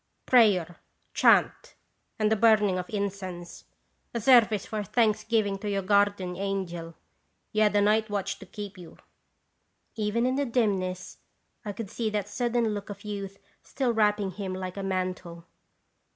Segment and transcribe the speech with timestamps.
[0.25, 0.77] "Prayer,
[1.13, 1.75] chant,
[2.17, 3.65] and the burning of incense;
[4.15, 6.95] a service of thanksgiving to your guardian angel.
[7.51, 8.97] You had a night watch to keep you."
[9.93, 11.19] Even in the dimness
[11.63, 15.45] I could see that sudden look of youth still wrapping him like a mantle.